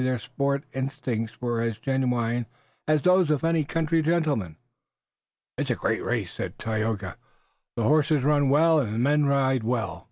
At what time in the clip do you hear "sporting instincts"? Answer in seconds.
0.17-1.39